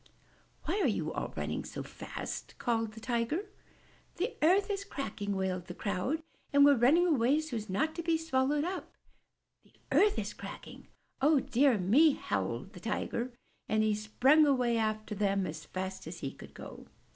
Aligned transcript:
Why 0.63 0.81
are 0.81 0.87
you 0.87 1.13
all 1.13 1.31
running 1.37 1.63
so 1.63 1.83
fast?" 1.83 2.55
called 2.57 2.93
the 2.93 2.99
Tiger. 2.99 3.45
'The 4.15 4.35
earth 4.41 4.71
is 4.71 4.83
cracking!" 4.83 5.35
wailed 5.35 5.67
the 5.67 5.75
crowd. 5.75 6.23
*'And 6.51 6.65
we're 6.65 6.73
running 6.75 7.05
away 7.05 7.39
so's 7.39 7.69
not 7.69 7.93
to 7.93 8.01
be 8.01 8.17
swallowed 8.17 8.63
up!" 8.63 8.93
*The 9.63 9.73
earth 9.91 10.17
is 10.17 10.33
cracking? 10.33 10.87
O 11.21 11.39
dear 11.39 11.77
me!" 11.77 12.13
howled 12.13 12.73
the 12.73 12.79
Tiger, 12.79 13.31
and 13.69 13.83
he 13.83 13.93
sprang 13.93 14.43
away 14.47 14.75
after 14.75 15.13
them 15.13 15.45
as 15.45 15.65
fast 15.65 16.07
as 16.07 16.21
he 16.21 16.31
could 16.31 16.55
go. 16.55 16.87